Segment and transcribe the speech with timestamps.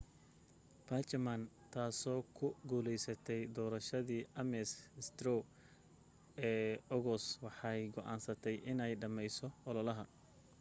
[0.87, 1.43] bachmann
[1.73, 4.71] taasoo ku guuleysatay doorashadii ames
[5.07, 5.41] straw
[6.51, 10.03] ee ogos waxay go'aansatay inay dhameyso ololaha